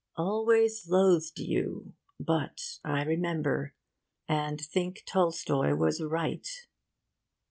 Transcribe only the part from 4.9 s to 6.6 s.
Tolstoi was right.